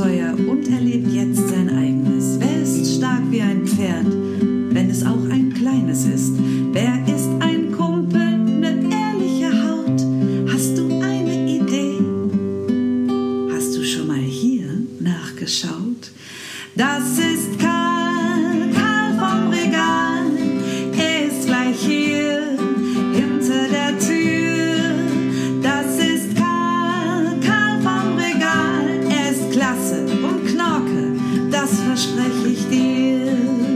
Abenteuer 0.00 0.32
und 0.48 0.66
erlebt 0.72 1.09
das 31.70 31.80
verspreche 31.80 32.48
ich 32.48 32.68
dir. 32.68 33.69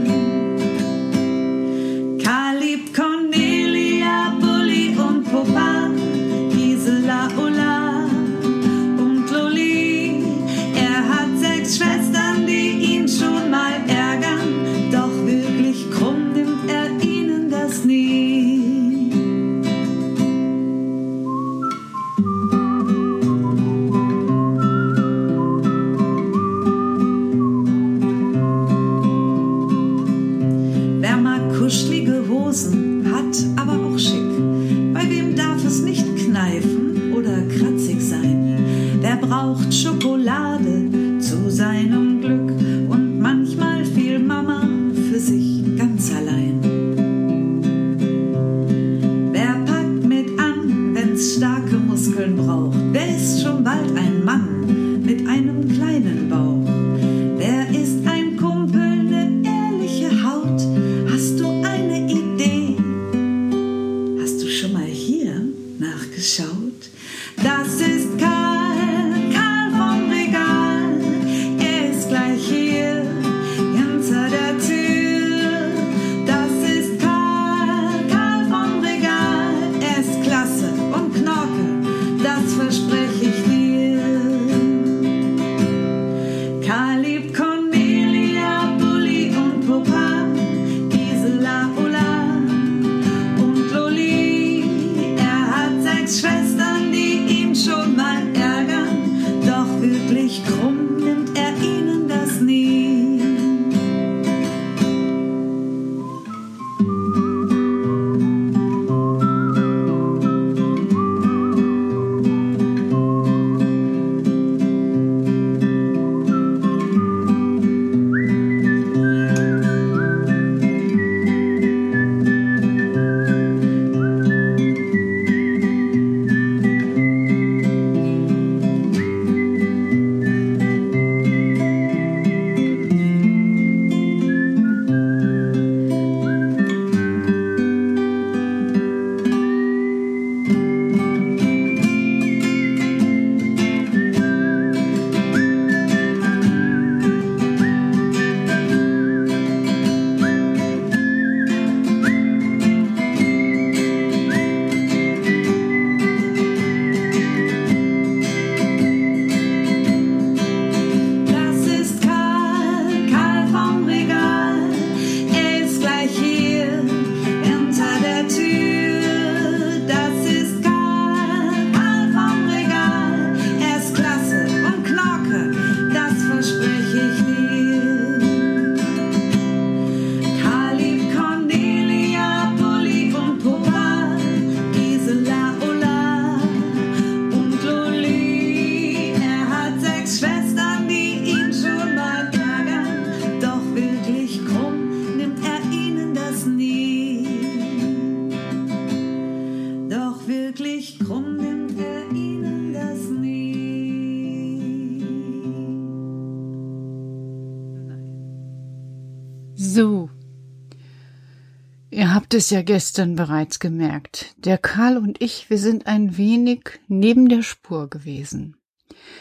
habt 212.25 212.33
es 212.33 212.49
ja 212.49 212.63
gestern 212.63 213.15
bereits 213.15 213.59
gemerkt. 213.59 214.33
Der 214.37 214.57
Karl 214.57 214.97
und 214.97 215.21
ich, 215.21 215.51
wir 215.51 215.59
sind 215.59 215.85
ein 215.85 216.17
wenig 216.17 216.79
neben 216.87 217.29
der 217.29 217.43
Spur 217.43 217.87
gewesen. 217.87 218.57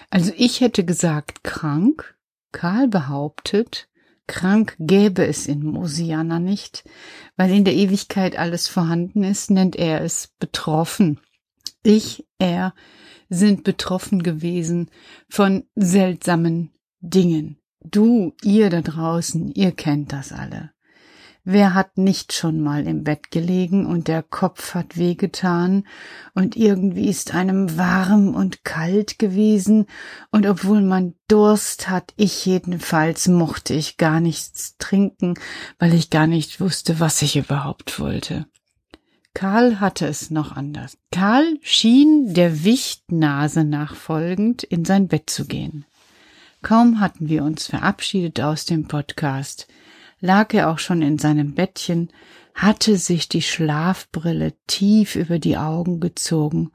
Also 0.08 0.32
ich 0.38 0.62
hätte 0.62 0.86
gesagt 0.86 1.44
krank. 1.44 2.16
Karl 2.50 2.88
behauptet, 2.88 3.90
krank 4.26 4.74
gäbe 4.78 5.26
es 5.26 5.46
in 5.46 5.66
Mosiana 5.66 6.38
nicht, 6.38 6.84
weil 7.36 7.50
in 7.50 7.66
der 7.66 7.74
Ewigkeit 7.74 8.38
alles 8.38 8.68
vorhanden 8.68 9.22
ist, 9.22 9.50
nennt 9.50 9.76
er 9.76 10.00
es 10.00 10.32
betroffen. 10.38 11.20
Ich, 11.82 12.26
er 12.38 12.72
sind 13.28 13.64
betroffen 13.64 14.22
gewesen 14.22 14.90
von 15.28 15.64
seltsamen 15.74 16.70
Dingen. 17.00 17.58
Du, 17.82 18.32
ihr 18.42 18.70
da 18.70 18.80
draußen, 18.80 19.52
ihr 19.52 19.72
kennt 19.72 20.10
das 20.14 20.32
alle. 20.32 20.73
Wer 21.46 21.74
hat 21.74 21.98
nicht 21.98 22.32
schon 22.32 22.60
mal 22.60 22.86
im 22.86 23.04
Bett 23.04 23.30
gelegen 23.30 23.84
und 23.84 24.08
der 24.08 24.22
Kopf 24.22 24.72
hat 24.72 24.96
wehgetan 24.96 25.86
und 26.32 26.56
irgendwie 26.56 27.06
ist 27.06 27.34
einem 27.34 27.76
warm 27.76 28.34
und 28.34 28.64
kalt 28.64 29.18
gewesen 29.18 29.84
und 30.30 30.46
obwohl 30.46 30.80
man 30.80 31.14
Durst 31.28 31.90
hat, 31.90 32.14
ich 32.16 32.46
jedenfalls 32.46 33.28
mochte 33.28 33.74
ich 33.74 33.98
gar 33.98 34.20
nichts 34.20 34.76
trinken, 34.78 35.34
weil 35.78 35.92
ich 35.92 36.08
gar 36.08 36.26
nicht 36.26 36.60
wusste, 36.60 36.98
was 36.98 37.20
ich 37.20 37.36
überhaupt 37.36 38.00
wollte. 38.00 38.46
Karl 39.34 39.80
hatte 39.80 40.06
es 40.06 40.30
noch 40.30 40.52
anders. 40.52 40.96
Karl 41.10 41.58
schien 41.60 42.32
der 42.32 42.64
Wichtnase 42.64 43.64
nachfolgend 43.64 44.62
in 44.62 44.86
sein 44.86 45.08
Bett 45.08 45.28
zu 45.28 45.44
gehen. 45.44 45.84
Kaum 46.62 47.00
hatten 47.00 47.28
wir 47.28 47.44
uns 47.44 47.66
verabschiedet 47.66 48.40
aus 48.40 48.64
dem 48.64 48.88
Podcast, 48.88 49.66
lag 50.24 50.54
er 50.54 50.70
auch 50.70 50.78
schon 50.78 51.02
in 51.02 51.18
seinem 51.18 51.52
Bettchen, 51.52 52.08
hatte 52.54 52.96
sich 52.96 53.28
die 53.28 53.42
Schlafbrille 53.42 54.54
tief 54.66 55.16
über 55.16 55.38
die 55.38 55.58
Augen 55.58 56.00
gezogen 56.00 56.70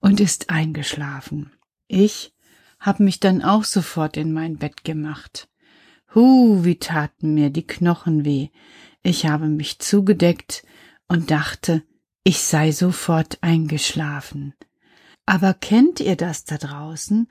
und 0.00 0.18
ist 0.18 0.48
eingeschlafen. 0.48 1.52
Ich 1.88 2.32
hab 2.80 2.98
mich 2.98 3.20
dann 3.20 3.42
auch 3.42 3.64
sofort 3.64 4.16
in 4.16 4.32
mein 4.32 4.56
Bett 4.56 4.82
gemacht. 4.82 5.46
Hu, 6.14 6.64
wie 6.64 6.78
taten 6.78 7.34
mir 7.34 7.50
die 7.50 7.66
Knochen 7.66 8.24
weh. 8.24 8.48
Ich 9.02 9.26
habe 9.26 9.48
mich 9.48 9.78
zugedeckt 9.78 10.64
und 11.06 11.30
dachte, 11.30 11.82
ich 12.24 12.38
sei 12.38 12.72
sofort 12.72 13.36
eingeschlafen. 13.42 14.54
Aber 15.26 15.52
kennt 15.52 16.00
ihr 16.00 16.16
das 16.16 16.44
da 16.44 16.56
draußen, 16.56 17.28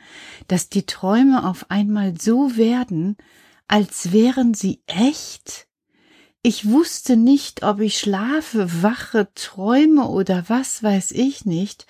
dass 0.48 0.70
die 0.70 0.86
Träume 0.86 1.50
auf 1.50 1.72
einmal 1.72 2.14
so 2.22 2.56
werden, 2.56 3.18
als 3.68 4.12
wären 4.12 4.54
sie 4.54 4.82
echt? 4.88 5.68
Ich 6.42 6.70
wusste 6.70 7.18
nicht, 7.18 7.64
ob 7.64 7.80
ich 7.80 7.98
schlafe, 7.98 8.84
wache, 8.84 9.30
träume 9.34 10.08
oder 10.08 10.46
was 10.48 10.84
weiß 10.84 11.12
ich 11.12 11.46
nicht, 11.46 11.88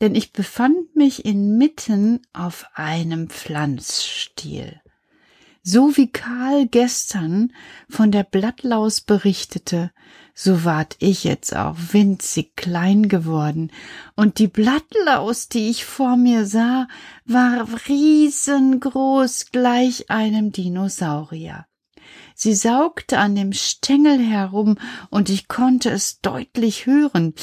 denn 0.00 0.14
ich 0.14 0.32
befand 0.32 0.94
mich 0.94 1.24
inmitten 1.24 2.22
auf 2.32 2.66
einem 2.74 3.28
Pflanzstiel. 3.28 4.80
So 5.70 5.98
wie 5.98 6.10
Karl 6.10 6.66
gestern 6.66 7.52
von 7.90 8.10
der 8.10 8.22
Blattlaus 8.22 9.02
berichtete, 9.02 9.92
so 10.34 10.64
ward 10.64 10.96
ich 10.98 11.24
jetzt 11.24 11.54
auch 11.54 11.76
winzig 11.92 12.56
klein 12.56 13.10
geworden, 13.10 13.70
und 14.16 14.38
die 14.38 14.46
Blattlaus, 14.46 15.50
die 15.50 15.68
ich 15.68 15.84
vor 15.84 16.16
mir 16.16 16.46
sah, 16.46 16.88
war 17.26 17.68
riesengroß 17.86 19.50
gleich 19.52 20.08
einem 20.10 20.52
Dinosaurier. 20.52 21.66
Sie 22.34 22.54
saugte 22.54 23.18
an 23.18 23.34
dem 23.34 23.52
Stängel 23.52 24.18
herum, 24.18 24.78
und 25.10 25.28
ich 25.28 25.48
konnte 25.48 25.90
es 25.90 26.22
deutlich 26.22 26.86
hören. 26.86 27.34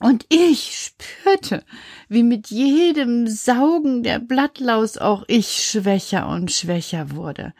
Und 0.00 0.26
ich 0.28 0.92
spürte, 0.94 1.64
wie 2.08 2.22
mit 2.22 2.48
jedem 2.48 3.26
Saugen 3.26 4.02
der 4.02 4.18
Blattlaus 4.18 4.98
auch 4.98 5.24
ich 5.26 5.64
schwächer 5.64 6.28
und 6.28 6.52
schwächer 6.52 7.12
wurde. 7.12 7.54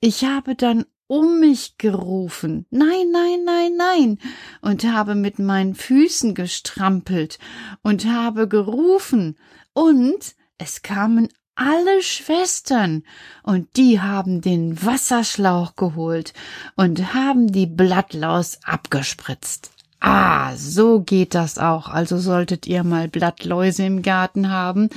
Ich 0.00 0.24
habe 0.24 0.54
dann 0.54 0.84
um 1.06 1.40
mich 1.40 1.78
gerufen. 1.78 2.66
Nein, 2.70 3.10
nein, 3.12 3.44
nein, 3.44 3.76
nein. 3.76 4.18
Und 4.60 4.84
habe 4.84 5.14
mit 5.14 5.38
meinen 5.38 5.74
Füßen 5.74 6.34
gestrampelt 6.34 7.38
und 7.82 8.06
habe 8.06 8.48
gerufen. 8.48 9.36
Und 9.72 10.34
es 10.58 10.82
kamen 10.82 11.28
alle 11.56 12.02
Schwestern 12.02 13.04
und 13.42 13.76
die 13.76 14.00
haben 14.00 14.40
den 14.40 14.82
Wasserschlauch 14.84 15.76
geholt 15.76 16.32
und 16.76 17.14
haben 17.14 17.52
die 17.52 17.66
Blattlaus 17.66 18.58
abgespritzt. 18.64 19.73
Ah, 20.06 20.54
so 20.54 21.00
geht 21.00 21.34
das 21.34 21.56
auch. 21.56 21.88
Also 21.88 22.18
solltet 22.18 22.66
ihr 22.66 22.84
mal 22.84 23.08
Blattläuse 23.08 23.86
im 23.86 24.02
Garten 24.02 24.50
haben, 24.50 24.90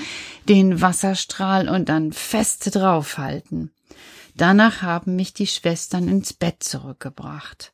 den 0.49 0.81
Wasserstrahl 0.81 1.69
und 1.69 1.87
dann 1.87 2.11
fest 2.11 2.75
draufhalten. 2.75 3.71
Danach 4.35 4.81
haben 4.81 5.15
mich 5.15 5.33
die 5.33 5.47
Schwestern 5.47 6.09
ins 6.09 6.33
Bett 6.33 6.61
zurückgebracht. 6.61 7.71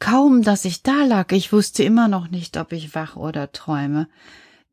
Kaum, 0.00 0.42
dass 0.42 0.64
ich 0.64 0.82
da 0.82 1.04
lag, 1.04 1.30
ich 1.30 1.52
wusste 1.52 1.84
immer 1.84 2.08
noch 2.08 2.30
nicht, 2.30 2.56
ob 2.56 2.72
ich 2.72 2.96
wach 2.96 3.14
oder 3.14 3.52
träume, 3.52 4.08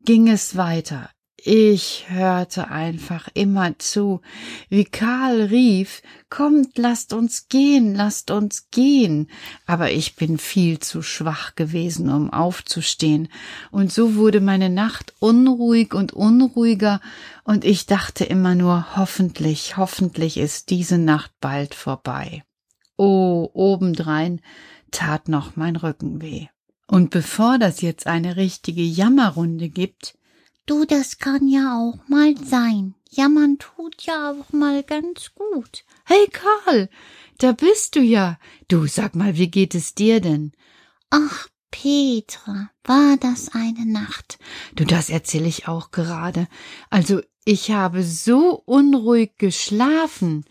ging 0.04 0.28
es 0.28 0.56
weiter. 0.56 1.10
Ich 1.46 2.06
hörte 2.08 2.70
einfach 2.70 3.28
immer 3.34 3.78
zu, 3.78 4.22
wie 4.70 4.86
Karl 4.86 5.42
rief, 5.42 6.00
kommt, 6.30 6.78
lasst 6.78 7.12
uns 7.12 7.48
gehen, 7.48 7.94
lasst 7.94 8.30
uns 8.30 8.70
gehen. 8.70 9.28
Aber 9.66 9.90
ich 9.90 10.16
bin 10.16 10.38
viel 10.38 10.78
zu 10.78 11.02
schwach 11.02 11.54
gewesen, 11.54 12.08
um 12.08 12.32
aufzustehen. 12.32 13.28
Und 13.70 13.92
so 13.92 14.14
wurde 14.14 14.40
meine 14.40 14.70
Nacht 14.70 15.12
unruhig 15.18 15.92
und 15.92 16.14
unruhiger, 16.14 17.02
und 17.44 17.66
ich 17.66 17.84
dachte 17.84 18.24
immer 18.24 18.54
nur, 18.54 18.96
hoffentlich, 18.96 19.76
hoffentlich 19.76 20.38
ist 20.38 20.70
diese 20.70 20.96
Nacht 20.96 21.32
bald 21.42 21.74
vorbei. 21.74 22.42
Oh, 22.96 23.50
obendrein 23.52 24.40
tat 24.92 25.28
noch 25.28 25.56
mein 25.56 25.76
Rücken 25.76 26.22
weh. 26.22 26.46
Und 26.86 27.10
bevor 27.10 27.58
das 27.58 27.82
jetzt 27.82 28.06
eine 28.06 28.36
richtige 28.36 28.82
Jammerrunde 28.82 29.68
gibt, 29.68 30.14
Du, 30.66 30.86
das 30.86 31.18
kann 31.18 31.46
ja 31.46 31.76
auch 31.78 32.08
mal 32.08 32.34
sein. 32.38 32.94
Jammern 33.10 33.58
tut 33.58 34.02
ja 34.02 34.32
auch 34.32 34.50
mal 34.52 34.82
ganz 34.82 35.34
gut. 35.34 35.84
Hey 36.06 36.26
Karl, 36.32 36.88
da 37.38 37.52
bist 37.52 37.96
du 37.96 38.00
ja. 38.00 38.38
Du, 38.68 38.86
sag 38.86 39.14
mal, 39.14 39.36
wie 39.36 39.50
geht 39.50 39.74
es 39.74 39.94
dir 39.94 40.20
denn? 40.20 40.52
Ach, 41.10 41.48
Petra, 41.70 42.70
war 42.82 43.18
das 43.18 43.50
eine 43.52 43.84
Nacht? 43.84 44.38
Du, 44.74 44.84
das 44.84 45.10
erzähl 45.10 45.44
ich 45.44 45.68
auch 45.68 45.90
gerade. 45.90 46.48
Also, 46.88 47.20
ich 47.44 47.70
habe 47.70 48.02
so 48.02 48.62
unruhig 48.64 49.36
geschlafen. 49.36 50.46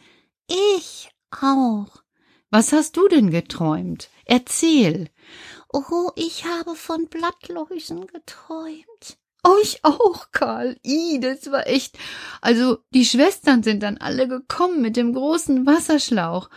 Ich 0.47 1.09
auch. 1.31 2.03
Was 2.51 2.71
hast 2.71 2.97
du 2.97 3.07
denn 3.07 3.31
geträumt? 3.31 4.09
Erzähl. 4.25 5.09
Oh, 5.69 6.11
ich 6.15 6.45
habe 6.45 6.75
von 6.75 7.07
Blattläusen 7.07 8.05
geträumt. 8.05 9.17
Oh, 9.45 9.57
ich 9.61 9.83
auch, 9.83 10.31
Karl. 10.31 10.77
I, 10.85 11.19
das 11.19 11.51
war 11.51 11.67
echt. 11.67 11.97
Also, 12.41 12.77
die 12.93 13.05
Schwestern 13.05 13.61
sind 13.61 13.83
dann 13.83 13.97
alle 13.97 14.29
gekommen 14.29 14.81
mit 14.81 14.95
dem 14.95 15.13
großen 15.13 15.65
Wasserschlauch. 15.65 16.49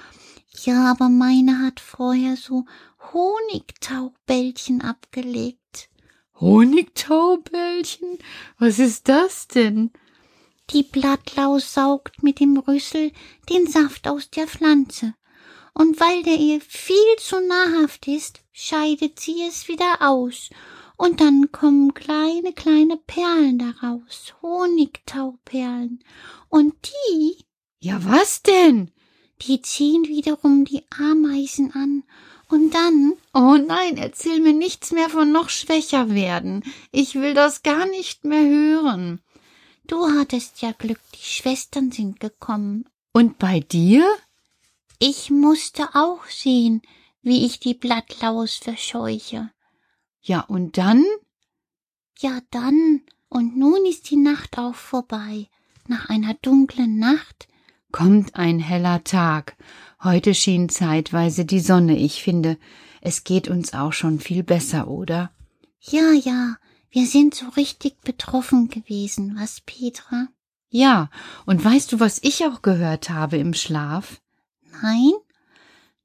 Ja, 0.64 0.92
aber 0.92 1.08
meine 1.08 1.62
hat 1.62 1.80
vorher 1.80 2.36
so 2.36 2.64
Honigtaubällchen 3.12 4.82
abgelegt. 4.82 5.88
Honigtaubällchen? 6.40 8.18
Was 8.58 8.78
ist 8.78 9.08
das 9.08 9.48
denn? 9.48 9.90
Die 10.70 10.84
Blattlaus 10.84 11.74
saugt 11.74 12.22
mit 12.22 12.38
dem 12.38 12.56
Rüssel 12.56 13.10
den 13.50 13.66
Saft 13.66 14.06
aus 14.06 14.30
der 14.30 14.46
Pflanze. 14.46 15.14
Und 15.74 16.00
weil 16.00 16.22
der 16.22 16.38
ihr 16.38 16.60
viel 16.60 17.16
zu 17.18 17.40
nahrhaft 17.40 18.06
ist, 18.06 18.40
scheidet 18.52 19.18
sie 19.20 19.42
es 19.42 19.68
wieder 19.68 19.98
aus 20.00 20.50
und 20.96 21.20
dann 21.20 21.52
kommen 21.52 21.92
kleine, 21.94 22.52
kleine 22.52 22.96
Perlen 22.96 23.58
daraus, 23.58 24.34
Honigtauperlen. 24.42 26.02
Und 26.48 26.74
die. 26.84 27.44
Ja, 27.80 28.02
was 28.04 28.42
denn? 28.42 28.90
Die 29.42 29.60
ziehen 29.60 30.04
wiederum 30.06 30.64
die 30.64 30.82
Ameisen 30.98 31.72
an. 31.72 32.02
Und 32.48 32.74
dann. 32.74 33.12
Oh 33.34 33.56
nein, 33.56 33.98
erzähl 33.98 34.40
mir 34.40 34.54
nichts 34.54 34.92
mehr 34.92 35.10
von 35.10 35.32
noch 35.32 35.50
schwächer 35.50 36.10
werden. 36.14 36.64
Ich 36.92 37.14
will 37.16 37.34
das 37.34 37.62
gar 37.62 37.86
nicht 37.86 38.24
mehr 38.24 38.44
hören. 38.44 39.20
Du 39.86 40.06
hattest 40.18 40.62
ja 40.62 40.72
Glück, 40.72 41.00
die 41.14 41.24
Schwestern 41.24 41.92
sind 41.92 42.20
gekommen. 42.20 42.88
Und 43.12 43.38
bei 43.38 43.60
dir? 43.60 44.08
Ich 44.98 45.30
musste 45.30 45.94
auch 45.94 46.24
sehen, 46.26 46.80
wie 47.20 47.44
ich 47.44 47.60
die 47.60 47.74
Blattlaus 47.74 48.56
verscheuche. 48.56 49.50
Ja, 50.26 50.40
und 50.40 50.76
dann? 50.76 51.04
Ja, 52.18 52.40
dann. 52.50 53.02
Und 53.28 53.56
nun 53.56 53.86
ist 53.86 54.10
die 54.10 54.16
Nacht 54.16 54.58
auch 54.58 54.74
vorbei. 54.74 55.46
Nach 55.86 56.08
einer 56.08 56.34
dunklen 56.34 56.98
Nacht 56.98 57.46
kommt 57.92 58.34
ein 58.34 58.58
heller 58.58 59.04
Tag. 59.04 59.56
Heute 60.02 60.34
schien 60.34 60.68
zeitweise 60.68 61.44
die 61.44 61.60
Sonne. 61.60 61.96
Ich 61.96 62.24
finde, 62.24 62.58
es 63.00 63.22
geht 63.22 63.46
uns 63.46 63.72
auch 63.72 63.92
schon 63.92 64.18
viel 64.18 64.42
besser, 64.42 64.88
oder? 64.88 65.30
Ja, 65.80 66.10
ja, 66.12 66.56
wir 66.90 67.06
sind 67.06 67.36
so 67.36 67.46
richtig 67.50 68.00
betroffen 68.00 68.68
gewesen, 68.68 69.36
was, 69.38 69.60
Petra? 69.60 70.26
Ja, 70.70 71.08
und 71.44 71.64
weißt 71.64 71.92
du, 71.92 72.00
was 72.00 72.18
ich 72.24 72.44
auch 72.46 72.62
gehört 72.62 73.10
habe 73.10 73.36
im 73.36 73.54
Schlaf? 73.54 74.20
Nein? 74.82 75.12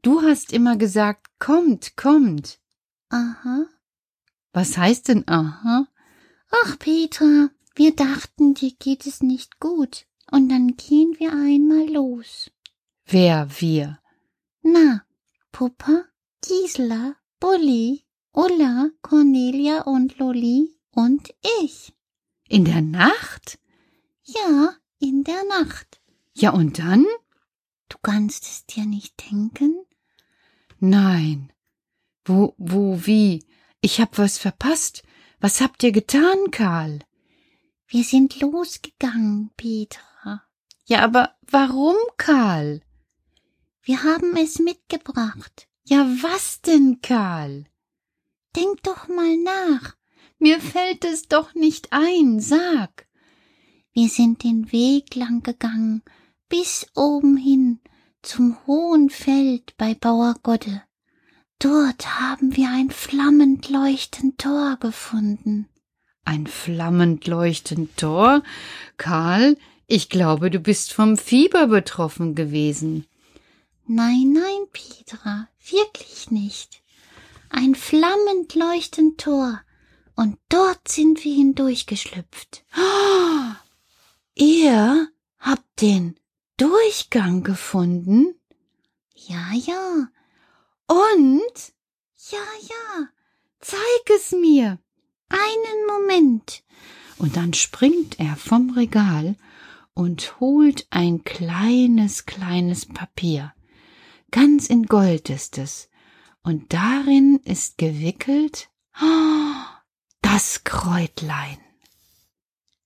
Du 0.03 0.21
hast 0.21 0.53
immer 0.53 0.77
gesagt, 0.77 1.25
kommt, 1.39 1.97
kommt. 1.97 2.59
Aha. 3.09 3.65
Was 4.53 4.77
heißt 4.77 5.07
denn 5.07 5.27
aha? 5.27 5.87
Ach, 6.51 6.77
Petra, 6.79 7.49
wir 7.75 7.95
dachten, 7.95 8.53
dir 8.53 8.71
geht 8.79 9.05
es 9.07 9.21
nicht 9.21 9.59
gut. 9.59 10.05
Und 10.29 10.49
dann 10.49 10.75
gehen 10.75 11.15
wir 11.17 11.31
einmal 11.31 11.89
los. 11.89 12.51
Wer 13.05 13.47
wir? 13.59 13.99
Na, 14.61 15.05
Puppa, 15.51 16.05
Gisela, 16.41 17.15
Bulli, 17.39 18.05
Ulla, 18.33 18.89
Cornelia 19.01 19.81
und 19.81 20.17
Lolli 20.17 20.77
und 20.91 21.33
ich. 21.61 21.93
In 22.47 22.65
der 22.65 22.81
Nacht? 22.81 23.59
Ja, 24.23 24.75
in 24.99 25.23
der 25.23 25.43
Nacht. 25.45 26.01
Ja, 26.33 26.51
und 26.51 26.79
dann? 26.79 27.05
Du 27.89 27.97
kannst 28.01 28.43
es 28.43 28.65
dir 28.65 28.85
nicht 28.85 29.29
denken? 29.29 29.85
Nein. 30.79 31.51
Wo, 32.23 32.53
wo, 32.57 33.05
wie? 33.05 33.43
Ich 33.81 33.99
hab 33.99 34.17
was 34.19 34.37
verpasst. 34.37 35.03
Was 35.39 35.59
habt 35.59 35.81
ihr 35.81 35.91
getan, 35.91 36.51
Karl? 36.51 36.99
Wir 37.87 38.03
sind 38.03 38.39
losgegangen, 38.39 39.49
Petra. 39.57 40.43
Ja, 40.85 41.01
aber 41.03 41.35
warum, 41.49 41.95
Karl? 42.17 42.81
Wir 43.81 44.03
haben 44.03 44.37
es 44.37 44.59
mitgebracht. 44.59 45.67
Ja, 45.83 46.05
was 46.21 46.61
denn, 46.61 47.01
Karl? 47.01 47.65
Denk 48.55 48.83
doch 48.83 49.07
mal 49.07 49.35
nach. 49.37 49.95
Mir 50.37 50.61
fällt 50.61 51.03
es 51.03 51.27
doch 51.27 51.55
nicht 51.55 51.87
ein, 51.91 52.39
sag. 52.39 53.07
Wir 53.93 54.09
sind 54.09 54.43
den 54.43 54.71
Weg 54.71 55.15
lang 55.15 55.41
gegangen, 55.41 56.03
bis 56.49 56.85
oben 56.95 57.35
hin 57.35 57.79
zum 58.21 58.57
hohen 58.67 59.09
Feld 59.09 59.75
bei 59.77 59.95
Bauer 59.95 60.35
Godde. 60.43 60.83
Dort 61.61 62.19
haben 62.19 62.55
wir 62.57 62.71
ein 62.71 62.89
flammend 62.89 63.69
leuchtend 63.69 64.39
Tor 64.39 64.77
gefunden. 64.79 65.69
Ein 66.25 66.47
flammend 66.47 67.27
leuchtend 67.27 67.95
Tor? 67.97 68.41
Karl, 68.97 69.55
ich 69.85 70.09
glaube, 70.09 70.49
du 70.49 70.59
bist 70.59 70.91
vom 70.91 71.17
Fieber 71.17 71.67
betroffen 71.67 72.33
gewesen. 72.33 73.05
Nein, 73.85 74.33
nein, 74.33 74.65
Petra, 74.73 75.49
wirklich 75.69 76.31
nicht. 76.31 76.81
Ein 77.51 77.75
flammend 77.75 78.55
leuchtend 78.55 79.21
Tor, 79.21 79.61
und 80.15 80.39
dort 80.49 80.87
sind 80.87 81.23
wir 81.23 81.35
hindurchgeschlüpft. 81.35 82.63
Oh, 82.75 83.53
ihr 84.33 85.09
habt 85.37 85.81
den 85.81 86.15
Durchgang 86.57 87.43
gefunden? 87.43 88.33
Ja, 89.13 89.51
ja, 89.53 90.07
und? 90.91 91.73
Ja, 92.29 92.45
ja. 92.61 93.07
Zeig 93.59 94.09
es 94.15 94.31
mir. 94.31 94.79
Einen 95.29 95.87
Moment. 95.87 96.63
Und 97.17 97.37
dann 97.37 97.53
springt 97.53 98.19
er 98.19 98.35
vom 98.35 98.71
Regal 98.71 99.35
und 99.93 100.39
holt 100.39 100.87
ein 100.89 101.23
kleines, 101.23 102.25
kleines 102.25 102.85
Papier. 102.85 103.53
Ganz 104.31 104.67
in 104.67 104.85
Gold 104.85 105.29
ist 105.29 105.57
es. 105.57 105.89
Und 106.43 106.73
darin 106.73 107.39
ist 107.45 107.77
gewickelt 107.77 108.69
oh, 109.01 109.63
das 110.21 110.63
Kräutlein. 110.63 111.57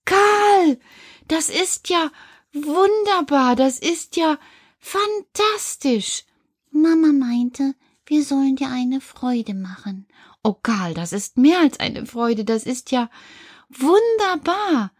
Karl, 0.04 0.80
das 1.28 1.50
ist 1.50 1.90
ja 1.90 2.12
wunderbar, 2.54 3.56
das 3.56 3.80
ist 3.80 4.18
ja 4.18 4.38
fantastisch. 4.80 6.26
Mama 6.72 7.14
meinte, 7.14 7.74
wir 8.06 8.24
sollen 8.24 8.56
dir 8.56 8.70
eine 8.70 9.02
Freude 9.02 9.54
machen. 9.54 10.08
Oh 10.44 10.54
Karl, 10.54 10.94
das 10.94 11.14
ist 11.14 11.38
mehr 11.38 11.60
als 11.60 11.80
eine 11.80 12.06
Freude, 12.06 12.46
das 12.46 12.64
ist 12.64 12.92
ja 12.92 13.10
wunderbar. 13.70 14.92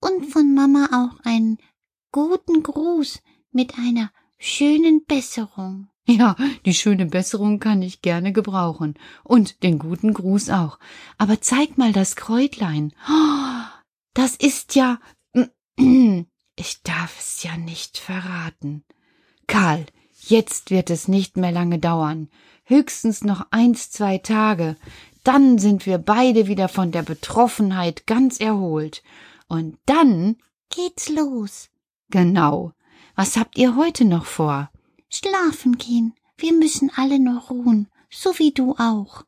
Und 0.00 0.26
von 0.26 0.54
Mama 0.54 0.88
auch 0.92 1.24
einen 1.24 1.58
guten 2.12 2.62
Gruß 2.62 3.20
mit 3.52 3.78
einer 3.78 4.10
schönen 4.38 5.04
Besserung. 5.04 5.88
Ja, 6.06 6.36
die 6.66 6.74
schöne 6.74 7.06
Besserung 7.06 7.60
kann 7.60 7.80
ich 7.80 8.02
gerne 8.02 8.32
gebrauchen. 8.32 8.94
Und 9.22 9.62
den 9.62 9.78
guten 9.78 10.12
Gruß 10.12 10.50
auch. 10.50 10.78
Aber 11.16 11.40
zeig 11.40 11.78
mal 11.78 11.92
das 11.92 12.16
Kräutlein. 12.16 12.92
Oh, 13.08 13.64
das 14.14 14.36
ist 14.36 14.74
ja. 14.74 15.00
Ich 16.54 16.82
darf 16.82 17.18
es 17.18 17.42
ja 17.42 17.56
nicht 17.56 17.96
verraten. 17.96 18.84
Karl, 19.46 19.86
jetzt 20.28 20.70
wird 20.70 20.90
es 20.90 21.08
nicht 21.08 21.36
mehr 21.36 21.52
lange 21.52 21.78
dauern 21.78 22.28
höchstens 22.64 23.22
noch 23.22 23.46
eins, 23.50 23.90
zwei 23.90 24.18
Tage, 24.18 24.76
dann 25.24 25.58
sind 25.58 25.86
wir 25.86 25.98
beide 25.98 26.46
wieder 26.46 26.68
von 26.68 26.90
der 26.90 27.02
Betroffenheit 27.02 28.06
ganz 28.06 28.40
erholt. 28.40 29.02
Und 29.48 29.78
dann 29.86 30.36
geht's 30.70 31.08
los. 31.08 31.68
Genau. 32.10 32.72
Was 33.14 33.36
habt 33.36 33.58
ihr 33.58 33.76
heute 33.76 34.04
noch 34.04 34.24
vor? 34.24 34.70
Schlafen 35.10 35.76
gehen. 35.76 36.14
Wir 36.36 36.52
müssen 36.52 36.90
alle 36.96 37.20
noch 37.20 37.50
ruhen, 37.50 37.88
so 38.10 38.38
wie 38.38 38.52
du 38.52 38.74
auch. 38.78 39.24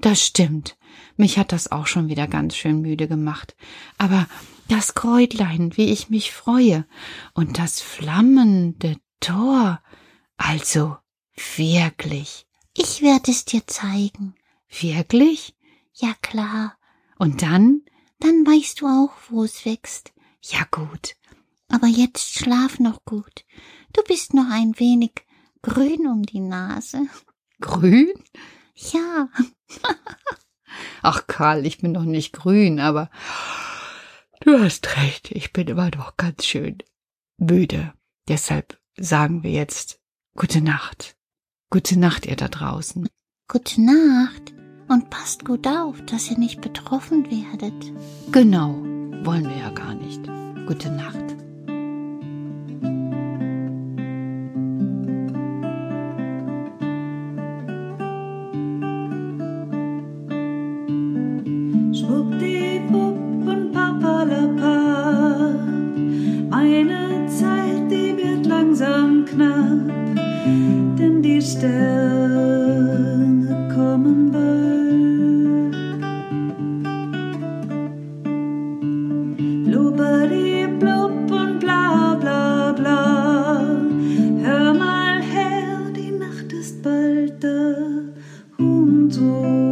Das 0.00 0.24
stimmt. 0.24 0.76
Mich 1.16 1.38
hat 1.38 1.52
das 1.52 1.72
auch 1.72 1.86
schon 1.86 2.08
wieder 2.08 2.28
ganz 2.28 2.56
schön 2.56 2.80
müde 2.80 3.08
gemacht. 3.08 3.56
Aber 3.98 4.26
das 4.68 4.94
Kräutlein, 4.94 5.76
wie 5.76 5.90
ich 5.90 6.08
mich 6.08 6.32
freue, 6.32 6.86
und 7.34 7.58
das 7.58 7.80
flammende 7.80 8.96
Tor. 9.20 9.80
Also 10.36 10.96
wirklich. 11.56 12.46
Ich 12.74 13.02
werde 13.02 13.30
es 13.30 13.44
dir 13.44 13.66
zeigen. 13.66 14.34
Wirklich? 14.68 15.56
Ja 15.94 16.14
klar. 16.22 16.76
Und 17.18 17.42
dann? 17.42 17.82
Dann 18.20 18.46
weißt 18.46 18.80
du 18.80 18.86
auch, 18.86 19.12
wo 19.28 19.44
es 19.44 19.64
wächst. 19.64 20.12
Ja 20.42 20.66
gut. 20.70 21.16
Aber 21.68 21.86
jetzt 21.86 22.34
schlaf 22.34 22.78
noch 22.78 23.04
gut. 23.04 23.44
Du 23.92 24.02
bist 24.02 24.34
noch 24.34 24.50
ein 24.50 24.78
wenig 24.78 25.12
grün 25.62 26.06
um 26.06 26.22
die 26.22 26.40
Nase. 26.40 27.06
Grün? 27.60 28.12
Ja. 28.74 29.28
Ach 31.02 31.26
Karl, 31.26 31.64
ich 31.64 31.78
bin 31.78 31.94
doch 31.94 32.04
nicht 32.04 32.32
grün, 32.32 32.78
aber 32.78 33.10
du 34.40 34.58
hast 34.60 34.96
recht, 34.96 35.30
ich 35.30 35.52
bin 35.52 35.68
immer 35.68 35.90
noch 35.90 36.16
ganz 36.16 36.44
schön 36.44 36.78
müde. 37.38 37.94
Deshalb 38.28 38.78
sagen 38.96 39.42
wir 39.42 39.50
jetzt 39.50 40.00
gute 40.36 40.60
Nacht. 40.60 41.16
Gute 41.70 41.98
Nacht, 41.98 42.26
ihr 42.26 42.36
da 42.36 42.48
draußen. 42.48 43.08
Gute 43.48 43.80
Nacht 43.80 44.54
und 44.88 45.10
passt 45.10 45.44
gut 45.44 45.66
auf, 45.66 46.04
dass 46.04 46.30
ihr 46.30 46.38
nicht 46.38 46.60
betroffen 46.60 47.24
werdet. 47.30 47.92
Genau, 48.32 48.74
wollen 49.24 49.48
wir 49.48 49.56
ja 49.56 49.70
gar 49.70 49.94
nicht. 49.94 50.22
Gute 50.66 50.90
Nacht. 50.90 51.35
Nacht 86.96 87.32
ist 87.34 87.40
bald 87.40 87.44
da. 89.16 89.65